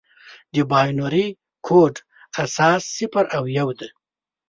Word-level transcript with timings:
د 0.53 0.55
بایونري 0.71 1.25
کوډ 1.65 1.95
اساس 2.43 2.81
صفر 2.97 3.25
او 3.37 3.43
یو 3.57 3.69
دی. 3.79 3.89